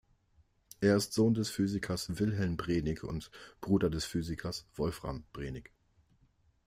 [0.79, 5.71] Er ist Sohn des Physikers Wilhelm Brenig und Bruder des Physikers Wolfram Brenig.